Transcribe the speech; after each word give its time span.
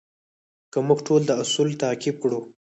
که 0.71 0.79
موږ 0.87 0.99
ټول 1.07 1.21
دا 1.29 1.35
اصول 1.43 1.69
تعقیب 1.81 2.15
کړو. 2.23 2.39